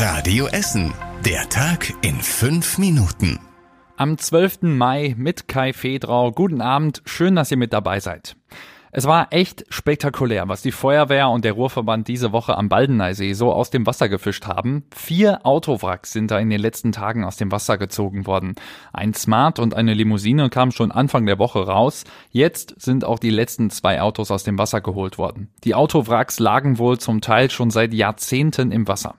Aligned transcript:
Radio 0.00 0.46
Essen. 0.46 0.94
Der 1.24 1.48
Tag 1.48 1.92
in 2.02 2.20
fünf 2.20 2.78
Minuten. 2.78 3.40
Am 3.96 4.16
12. 4.16 4.58
Mai 4.62 5.16
mit 5.18 5.48
Kai 5.48 5.72
Fedrau. 5.72 6.30
Guten 6.30 6.60
Abend. 6.60 7.02
Schön, 7.04 7.34
dass 7.34 7.50
ihr 7.50 7.56
mit 7.56 7.72
dabei 7.72 7.98
seid. 7.98 8.36
Es 8.92 9.06
war 9.06 9.26
echt 9.32 9.64
spektakulär, 9.70 10.48
was 10.48 10.62
die 10.62 10.70
Feuerwehr 10.70 11.28
und 11.30 11.44
der 11.44 11.54
Ruhrverband 11.54 12.06
diese 12.06 12.30
Woche 12.30 12.56
am 12.56 12.68
Baldeneysee 12.68 13.32
so 13.32 13.52
aus 13.52 13.70
dem 13.70 13.86
Wasser 13.86 14.08
gefischt 14.08 14.46
haben. 14.46 14.84
Vier 14.94 15.44
Autowracks 15.44 16.12
sind 16.12 16.30
da 16.30 16.38
in 16.38 16.48
den 16.48 16.60
letzten 16.60 16.92
Tagen 16.92 17.24
aus 17.24 17.36
dem 17.36 17.50
Wasser 17.50 17.76
gezogen 17.76 18.28
worden. 18.28 18.54
Ein 18.92 19.14
Smart 19.14 19.58
und 19.58 19.74
eine 19.74 19.94
Limousine 19.94 20.48
kamen 20.48 20.70
schon 20.70 20.92
Anfang 20.92 21.26
der 21.26 21.40
Woche 21.40 21.66
raus. 21.66 22.04
Jetzt 22.30 22.80
sind 22.80 23.04
auch 23.04 23.18
die 23.18 23.30
letzten 23.30 23.68
zwei 23.70 24.00
Autos 24.00 24.30
aus 24.30 24.44
dem 24.44 24.58
Wasser 24.58 24.80
geholt 24.80 25.18
worden. 25.18 25.48
Die 25.64 25.74
Autowracks 25.74 26.38
lagen 26.38 26.78
wohl 26.78 26.98
zum 26.98 27.20
Teil 27.20 27.50
schon 27.50 27.70
seit 27.70 27.92
Jahrzehnten 27.92 28.70
im 28.70 28.86
Wasser. 28.86 29.16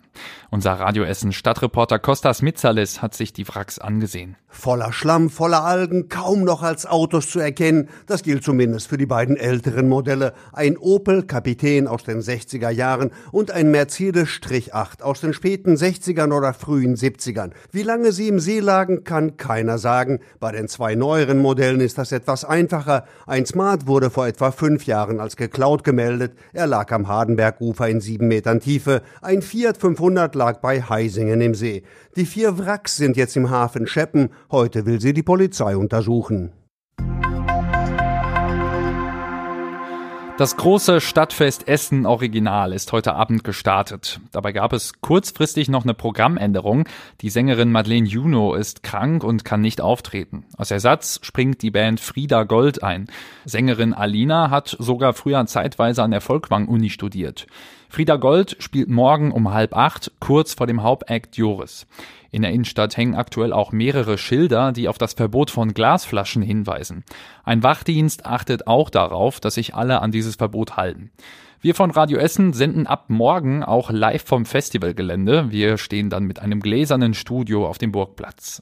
Unser 0.52 0.74
Radioessen 0.74 1.32
Stadtreporter 1.32 2.00
Kostas 2.00 2.42
Mitzalis 2.42 3.04
hat 3.04 3.14
sich 3.14 3.34
die 3.34 3.48
Wracks 3.48 3.78
angesehen. 3.78 4.36
Voller 4.52 4.92
Schlamm, 4.92 5.30
voller 5.30 5.64
Algen, 5.64 6.10
kaum 6.10 6.44
noch 6.44 6.64
als 6.64 6.88
Autos 6.88 7.30
zu 7.30 7.40
erkennen. 7.40 7.88
Das 8.08 8.24
gilt 8.24 8.44
zumindest 8.44 8.88
für 8.88 8.98
die 8.98 9.06
beiden 9.06 9.38
älteren 9.38 9.88
Modelle. 9.88 10.34
Ein 10.52 10.76
Opel 10.76 11.22
Kapitän 11.22 11.88
aus 11.88 12.04
den 12.04 12.22
60er 12.22 12.72
Jahren 12.72 13.12
und 13.32 13.52
ein 13.52 13.70
Mercedes 13.70 14.42
8 14.72 15.04
aus 15.04 15.22
den 15.22 15.34
späten 15.34 15.76
60ern 15.76 16.36
oder 16.36 16.56
frühen 16.56 16.96
70ern. 16.96 17.52
Wie 17.72 17.84
lange 17.84 18.12
sie 18.12 18.28
im 18.28 18.40
See 18.40 18.60
lagen, 18.60 19.04
kann 19.04 19.38
keiner 19.38 19.78
sagen. 19.78 20.20
Bei 20.40 20.52
den 20.52 20.68
zwei 20.68 20.96
neueren 20.96 21.38
Modellen 21.38 21.80
ist 21.80 22.00
das 22.00 22.12
etwas 22.12 22.44
einfacher. 22.44 23.06
Ein 23.28 23.46
Smart 23.46 23.86
wurde 23.86 24.10
vor 24.10 24.26
etwa 24.26 24.50
fünf 24.50 24.88
Jahren 24.88 25.20
als 25.20 25.36
geklaut 25.36 25.84
gemeldet. 25.84 26.34
Er 26.54 26.66
lag 26.66 26.92
am 26.92 27.08
Hardenbergufer 27.08 27.88
in 27.88 28.02
sieben 28.02 28.28
Metern 28.28 28.62
Tiefe. 28.62 29.04
Ein 29.22 29.44
Fiat 29.44 29.78
500 29.78 30.09
lag 30.16 30.60
bei 30.62 30.82
Heisingen 30.82 31.42
im 31.42 31.56
See. 31.56 31.84
Die 32.16 32.26
vier 32.26 32.58
Wracks 32.58 32.98
sind 32.98 33.18
jetzt 33.18 33.36
im 33.38 33.50
Hafen 33.50 33.88
Scheppen. 33.88 34.30
Heute 34.52 34.86
will 34.86 35.00
sie 35.00 35.14
die 35.14 35.24
Polizei 35.24 35.76
untersuchen. 35.76 36.52
Das 40.40 40.56
große 40.56 41.02
Stadtfest 41.02 41.68
Essen 41.68 42.06
Original 42.06 42.72
ist 42.72 42.94
heute 42.94 43.14
Abend 43.14 43.44
gestartet. 43.44 44.22
Dabei 44.32 44.54
gab 44.54 44.72
es 44.72 45.02
kurzfristig 45.02 45.68
noch 45.68 45.84
eine 45.84 45.94
Programmänderung. 45.94 46.88
Die 47.20 47.30
Sängerin 47.30 47.74
Madeleine 47.74 48.08
Juno 48.08 48.54
ist 48.54 48.82
krank 48.82 49.26
und 49.26 49.44
kann 49.44 49.60
nicht 49.60 49.82
auftreten. 49.82 50.46
Als 50.56 50.72
Ersatz 50.72 51.20
springt 51.24 51.62
die 51.62 51.72
Band 51.72 52.00
Frieda 52.00 52.44
Gold 52.44 52.84
ein. 52.84 53.08
Sängerin 53.44 53.94
Alina 53.94 54.50
hat 54.50 54.78
sogar 54.80 55.12
früher 55.12 55.46
zeitweise 55.46 56.04
an 56.04 56.12
der 56.12 56.22
Volkwang-Uni 56.22 56.90
studiert. 56.90 57.46
Frieda 57.90 58.18
Gold 58.18 58.56
spielt 58.60 58.88
morgen 58.88 59.32
um 59.32 59.52
halb 59.52 59.76
acht, 59.76 60.12
kurz 60.20 60.54
vor 60.54 60.68
dem 60.68 60.84
Hauptakt 60.84 61.38
Joris. 61.38 61.88
In 62.32 62.44
der 62.44 62.52
Innenstadt 62.52 62.96
hängen 62.96 63.16
aktuell 63.16 63.52
auch 63.52 63.72
mehrere 63.72 64.20
Schilder, 64.20 64.72
die 64.72 64.88
auf 64.88 65.00
das 65.00 65.14
Verbot 65.14 65.50
von 65.50 65.74
Glasflaschen 65.74 66.44
hinweisen. 66.44 67.04
Ein 67.44 67.64
Wachdienst 67.64 68.28
achtet 68.28 68.68
auch 68.68 68.92
darauf, 68.92 69.40
dass 69.40 69.56
sich 69.56 69.74
alle 69.74 70.02
an 70.02 70.12
dieses 70.12 70.36
Verbot 70.36 70.78
halten. 70.78 71.10
Wir 71.62 71.74
von 71.74 71.90
Radio 71.92 72.20
Essen 72.20 72.54
senden 72.54 72.86
ab 72.86 73.06
morgen 73.10 73.64
auch 73.64 73.90
live 73.90 74.24
vom 74.24 74.46
Festivalgelände. 74.46 75.52
Wir 75.52 75.78
stehen 75.78 76.12
dann 76.12 76.26
mit 76.26 76.40
einem 76.40 76.62
gläsernen 76.62 77.16
Studio 77.16 77.68
auf 77.68 77.80
dem 77.80 77.92
Burgplatz. 77.92 78.62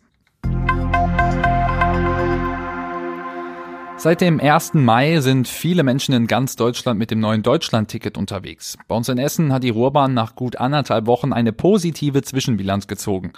Seit 4.00 4.22
dem 4.22 4.40
1. 4.40 4.76
Mai 4.76 5.22
sind 5.22 5.48
viele 5.48 5.82
Menschen 5.82 6.14
in 6.14 6.28
ganz 6.28 6.56
Deutschland 6.56 7.00
mit 7.00 7.10
dem 7.10 7.20
neuen 7.20 7.42
Deutschland-Ticket 7.42 8.16
unterwegs. 8.16 8.78
Bei 8.88 8.94
uns 8.94 9.10
in 9.10 9.18
Essen 9.18 9.52
hat 9.52 9.64
die 9.64 9.72
Ruhrbahn 9.72 10.14
nach 10.14 10.36
gut 10.36 10.58
anderthalb 10.58 11.08
Wochen 11.08 11.34
eine 11.34 11.52
positive 11.52 12.22
Zwischenbilanz 12.22 12.86
gezogen. 12.86 13.34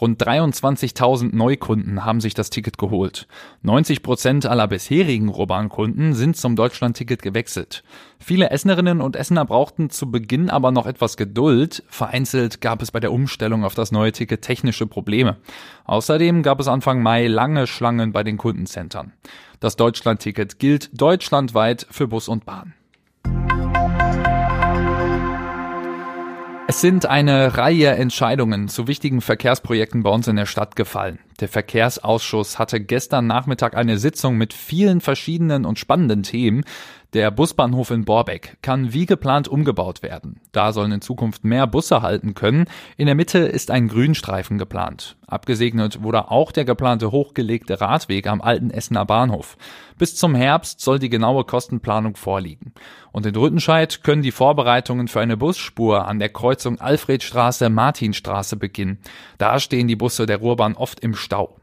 Rund 0.00 0.24
23.000 0.24 1.34
Neukunden 1.34 2.04
haben 2.04 2.20
sich 2.20 2.32
das 2.32 2.50
Ticket 2.50 2.78
geholt. 2.78 3.26
90 3.62 4.04
Prozent 4.04 4.46
aller 4.46 4.68
bisherigen 4.68 5.28
Ruhrbahnkunden 5.28 6.14
sind 6.14 6.36
zum 6.36 6.54
Deutschland-Ticket 6.54 7.20
gewechselt. 7.20 7.82
Viele 8.20 8.50
Essenerinnen 8.50 9.00
und 9.00 9.16
Essener 9.16 9.44
brauchten 9.44 9.90
zu 9.90 10.12
Beginn 10.12 10.48
aber 10.48 10.70
noch 10.70 10.86
etwas 10.86 11.16
Geduld. 11.16 11.82
Vereinzelt 11.88 12.60
gab 12.60 12.82
es 12.82 12.92
bei 12.92 13.00
der 13.00 13.12
Umstellung 13.12 13.64
auf 13.64 13.74
das 13.74 13.90
neue 13.90 14.12
Ticket 14.12 14.42
technische 14.42 14.86
Probleme. 14.86 15.38
Außerdem 15.86 16.44
gab 16.44 16.60
es 16.60 16.68
Anfang 16.68 17.02
Mai 17.02 17.26
lange 17.26 17.66
Schlangen 17.66 18.12
bei 18.12 18.22
den 18.22 18.36
Kundencentern. 18.36 19.12
Das 19.64 19.76
Deutschlandticket 19.76 20.58
gilt 20.58 20.90
deutschlandweit 20.92 21.86
für 21.90 22.06
Bus 22.06 22.28
und 22.28 22.44
Bahn. 22.44 22.74
Es 26.68 26.82
sind 26.82 27.06
eine 27.06 27.56
Reihe 27.56 27.92
Entscheidungen 27.92 28.68
zu 28.68 28.88
wichtigen 28.88 29.22
Verkehrsprojekten 29.22 30.02
bei 30.02 30.10
uns 30.10 30.28
in 30.28 30.36
der 30.36 30.44
Stadt 30.44 30.76
gefallen. 30.76 31.18
Der 31.40 31.48
Verkehrsausschuss 31.48 32.58
hatte 32.58 32.80
gestern 32.80 33.26
Nachmittag 33.26 33.76
eine 33.76 33.98
Sitzung 33.98 34.36
mit 34.36 34.54
vielen 34.54 35.00
verschiedenen 35.00 35.64
und 35.64 35.78
spannenden 35.78 36.22
Themen. 36.22 36.64
Der 37.14 37.30
Busbahnhof 37.30 37.92
in 37.92 38.04
Borbeck 38.04 38.56
kann 38.60 38.92
wie 38.92 39.06
geplant 39.06 39.46
umgebaut 39.46 40.02
werden. 40.02 40.40
Da 40.50 40.72
sollen 40.72 40.90
in 40.90 41.00
Zukunft 41.00 41.44
mehr 41.44 41.68
Busse 41.68 42.02
halten 42.02 42.34
können. 42.34 42.66
In 42.96 43.06
der 43.06 43.14
Mitte 43.14 43.38
ist 43.38 43.70
ein 43.70 43.86
Grünstreifen 43.86 44.58
geplant. 44.58 45.16
Abgesegnet 45.28 46.02
wurde 46.02 46.30
auch 46.32 46.50
der 46.50 46.64
geplante 46.64 47.12
hochgelegte 47.12 47.80
Radweg 47.80 48.26
am 48.26 48.40
alten 48.40 48.70
Essener 48.70 49.06
Bahnhof. 49.06 49.56
Bis 49.96 50.16
zum 50.16 50.34
Herbst 50.34 50.80
soll 50.80 50.98
die 50.98 51.08
genaue 51.08 51.44
Kostenplanung 51.44 52.16
vorliegen. 52.16 52.72
Und 53.12 53.26
in 53.26 53.36
Rüttenscheid 53.36 54.02
können 54.02 54.22
die 54.22 54.32
Vorbereitungen 54.32 55.06
für 55.06 55.20
eine 55.20 55.36
Busspur 55.36 56.08
an 56.08 56.18
der 56.18 56.30
Kreuzung 56.30 56.80
Alfredstraße-Martinstraße 56.80 58.56
beginnen. 58.56 58.98
Da 59.38 59.60
stehen 59.60 59.86
die 59.86 59.94
Busse 59.94 60.26
der 60.26 60.38
Ruhrbahn 60.38 60.74
oft 60.74 60.98
im 60.98 61.14
Stau. 61.24 61.56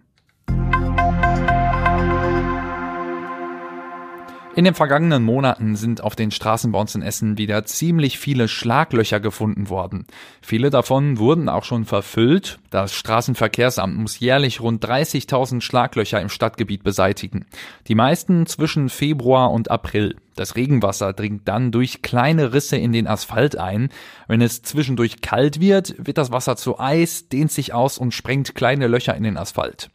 In 4.54 4.66
den 4.66 4.74
vergangenen 4.74 5.24
Monaten 5.24 5.78
sind 5.78 6.04
auf 6.04 6.18
den 6.18 6.30
Straßen 6.30 6.74
bei 6.74 6.80
uns 6.80 6.94
in 6.94 7.02
Essen 7.02 7.38
wieder 7.38 7.64
ziemlich 7.64 8.20
viele 8.20 8.50
Schlaglöcher 8.50 9.22
gefunden 9.22 9.70
worden. 9.70 10.08
Viele 10.42 10.70
davon 10.70 11.20
wurden 11.20 11.48
auch 11.48 11.64
schon 11.64 11.86
verfüllt. 11.86 12.60
Das 12.70 12.94
Straßenverkehrsamt 12.94 13.96
muss 13.96 14.20
jährlich 14.20 14.60
rund 14.60 14.84
30.000 14.84 15.62
Schlaglöcher 15.62 16.20
im 16.20 16.28
Stadtgebiet 16.28 16.84
beseitigen. 16.84 17.46
Die 17.88 17.96
meisten 17.96 18.46
zwischen 18.46 18.90
Februar 18.90 19.52
und 19.52 19.72
April. 19.72 20.18
Das 20.36 20.56
Regenwasser 20.56 21.14
dringt 21.14 21.48
dann 21.48 21.72
durch 21.72 22.02
kleine 22.02 22.54
Risse 22.54 22.78
in 22.78 22.94
den 22.94 23.08
Asphalt 23.08 23.58
ein. 23.58 23.90
Wenn 24.28 24.42
es 24.42 24.62
zwischendurch 24.62 25.22
kalt 25.22 25.60
wird, 25.60 25.96
wird 25.98 26.18
das 26.18 26.32
Wasser 26.32 26.56
zu 26.56 26.80
Eis, 26.80 27.28
dehnt 27.28 27.52
sich 27.52 27.74
aus 27.74 27.98
und 27.98 28.14
sprengt 28.14 28.56
kleine 28.56 28.88
Löcher 28.88 29.16
in 29.16 29.24
den 29.24 29.38
Asphalt. 29.38 29.90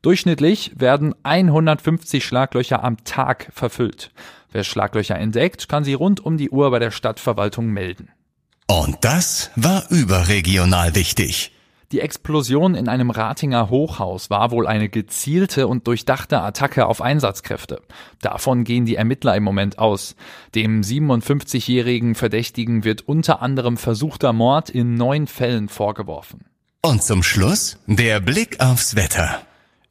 Durchschnittlich 0.00 0.72
werden 0.74 1.14
150 1.22 2.24
Schlaglöcher 2.24 2.82
am 2.82 3.04
Tag 3.04 3.48
verfüllt. 3.52 4.10
Wer 4.50 4.64
Schlaglöcher 4.64 5.18
entdeckt, 5.18 5.68
kann 5.68 5.84
sie 5.84 5.94
rund 5.94 6.20
um 6.20 6.36
die 6.36 6.50
Uhr 6.50 6.70
bei 6.70 6.78
der 6.78 6.90
Stadtverwaltung 6.90 7.68
melden. 7.68 8.08
Und 8.66 8.98
das 9.02 9.50
war 9.56 9.84
überregional 9.90 10.94
wichtig. 10.94 11.52
Die 11.92 12.00
Explosion 12.00 12.74
in 12.74 12.88
einem 12.88 13.10
Ratinger 13.10 13.68
Hochhaus 13.68 14.30
war 14.30 14.50
wohl 14.50 14.66
eine 14.66 14.88
gezielte 14.88 15.68
und 15.68 15.86
durchdachte 15.86 16.40
Attacke 16.40 16.86
auf 16.86 17.02
Einsatzkräfte. 17.02 17.82
Davon 18.22 18.64
gehen 18.64 18.86
die 18.86 18.96
Ermittler 18.96 19.36
im 19.36 19.42
Moment 19.42 19.78
aus. 19.78 20.16
Dem 20.54 20.80
57-jährigen 20.80 22.14
Verdächtigen 22.14 22.84
wird 22.84 23.02
unter 23.02 23.42
anderem 23.42 23.76
versuchter 23.76 24.32
Mord 24.32 24.70
in 24.70 24.94
neun 24.94 25.26
Fällen 25.26 25.68
vorgeworfen. 25.68 26.46
Und 26.80 27.02
zum 27.02 27.22
Schluss 27.22 27.78
der 27.86 28.20
Blick 28.20 28.58
aufs 28.60 28.96
Wetter. 28.96 29.42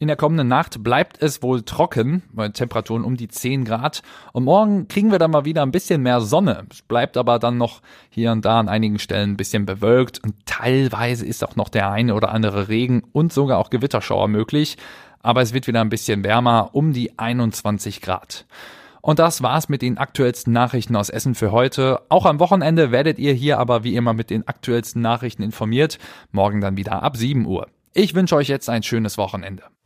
In 0.01 0.07
der 0.07 0.17
kommenden 0.17 0.47
Nacht 0.47 0.83
bleibt 0.83 1.21
es 1.21 1.43
wohl 1.43 1.61
trocken, 1.61 2.23
bei 2.33 2.49
Temperaturen 2.49 3.03
um 3.03 3.17
die 3.17 3.27
10 3.27 3.65
Grad. 3.65 4.01
Und 4.33 4.45
morgen 4.45 4.87
kriegen 4.87 5.11
wir 5.11 5.19
dann 5.19 5.29
mal 5.29 5.45
wieder 5.45 5.61
ein 5.61 5.69
bisschen 5.69 6.01
mehr 6.01 6.21
Sonne. 6.21 6.65
Es 6.71 6.81
bleibt 6.81 7.17
aber 7.17 7.37
dann 7.37 7.59
noch 7.59 7.81
hier 8.09 8.31
und 8.31 8.43
da 8.43 8.59
an 8.59 8.67
einigen 8.67 8.97
Stellen 8.97 9.33
ein 9.33 9.37
bisschen 9.37 9.67
bewölkt. 9.67 10.17
Und 10.23 10.33
teilweise 10.47 11.23
ist 11.23 11.43
auch 11.43 11.55
noch 11.55 11.69
der 11.69 11.91
eine 11.91 12.15
oder 12.15 12.31
andere 12.31 12.67
Regen 12.67 13.03
und 13.11 13.31
sogar 13.31 13.59
auch 13.59 13.69
Gewitterschauer 13.69 14.27
möglich. 14.27 14.75
Aber 15.21 15.43
es 15.43 15.53
wird 15.53 15.67
wieder 15.67 15.81
ein 15.81 15.89
bisschen 15.89 16.23
wärmer, 16.23 16.71
um 16.73 16.93
die 16.93 17.19
21 17.19 18.01
Grad. 18.01 18.47
Und 19.01 19.19
das 19.19 19.43
war's 19.43 19.69
mit 19.69 19.83
den 19.83 19.99
aktuellsten 19.99 20.51
Nachrichten 20.51 20.95
aus 20.95 21.11
Essen 21.11 21.35
für 21.35 21.51
heute. 21.51 22.01
Auch 22.09 22.25
am 22.25 22.39
Wochenende 22.39 22.91
werdet 22.91 23.19
ihr 23.19 23.33
hier 23.33 23.59
aber 23.59 23.83
wie 23.83 23.95
immer 23.95 24.15
mit 24.15 24.31
den 24.31 24.47
aktuellsten 24.47 25.03
Nachrichten 25.03 25.43
informiert. 25.43 25.99
Morgen 26.31 26.59
dann 26.59 26.75
wieder 26.75 27.03
ab 27.03 27.17
7 27.17 27.45
Uhr. 27.45 27.67
Ich 27.93 28.15
wünsche 28.15 28.35
euch 28.35 28.47
jetzt 28.47 28.67
ein 28.67 28.81
schönes 28.81 29.19
Wochenende. 29.19 29.61